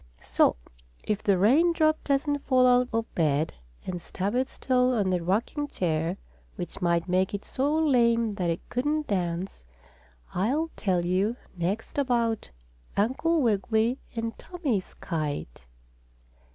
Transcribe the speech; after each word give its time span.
So 0.23 0.55
if 1.03 1.21
the 1.21 1.37
rain 1.37 1.73
drop 1.73 2.03
doesn't 2.03 2.39
fall 2.39 2.65
out 2.65 2.89
of 2.91 3.13
bed, 3.13 3.53
and 3.85 4.01
stub 4.01 4.33
its 4.33 4.57
toe 4.57 4.93
on 4.95 5.11
the 5.11 5.21
rocking 5.23 5.67
chair, 5.67 6.17
which 6.55 6.81
might 6.81 7.07
make 7.07 7.35
it 7.35 7.45
so 7.45 7.71
lame 7.77 8.33
that 8.33 8.49
it 8.49 8.67
couldn't 8.67 9.05
dance, 9.05 9.63
I'll 10.33 10.71
tell 10.75 11.05
you 11.05 11.37
next 11.55 11.99
about 11.99 12.49
Uncle 12.97 13.43
Wiggily 13.43 13.99
and 14.15 14.35
Tommie's 14.39 14.95
kite. 14.95 15.67